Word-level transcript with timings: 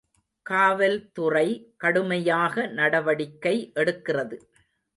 காவல் 0.45 0.97
துறை 1.11 1.45
கடுமையாக 1.77 2.65
நடவடிக்கை 2.71 3.55
எடுக்கிறது. 3.75 4.37